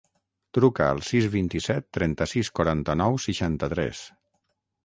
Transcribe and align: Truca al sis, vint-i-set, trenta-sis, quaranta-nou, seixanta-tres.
Truca 0.57 0.87
al 0.93 1.01
sis, 1.09 1.27
vint-i-set, 1.35 1.87
trenta-sis, 1.97 2.51
quaranta-nou, 2.61 3.21
seixanta-tres. 3.27 4.03